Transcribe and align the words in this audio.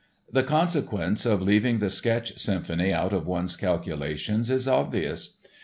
The 0.31 0.41
consequence 0.41 1.27
of 1.27 1.43
leaving 1.43 1.77
the 1.77 1.91
Sketch 1.91 2.35
Symphony 2.39 2.91
out 2.91 3.13
of 3.13 3.27
one's 3.27 3.55
calculations 3.55 4.49
is 4.49 4.67
obvious. 4.67 5.37